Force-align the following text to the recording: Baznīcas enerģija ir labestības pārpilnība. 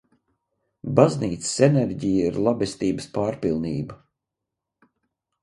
Baznīcas 0.99 1.51
enerģija 1.67 2.31
ir 2.31 2.41
labestības 2.47 3.09
pārpilnība. 3.19 4.01